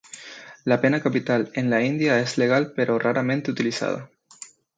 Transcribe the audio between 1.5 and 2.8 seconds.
en la India es legal